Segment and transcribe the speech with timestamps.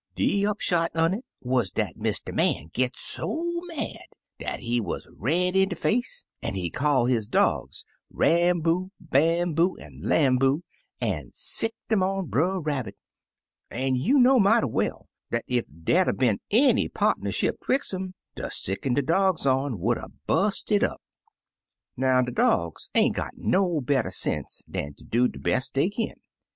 [0.15, 2.33] De upshot un it wuz dat Mr.
[2.33, 3.99] Man git so mad
[4.39, 9.77] dat he wuz red in de face, an' he call his dogs, Ramboo, Bam boo,
[9.77, 10.63] an' Lamboo,
[11.01, 12.95] an' sicc'd lun on Brer Rabbit;
[13.69, 18.57] an' you know mighty well dat ef dey'd 'a' been any pardnership 'twix' um dis
[18.59, 20.99] siccin' de dogs on would 'a' bust it up.
[21.95, 26.15] "Now, de dogs ain't got no better sense dan ter do de best dey kin.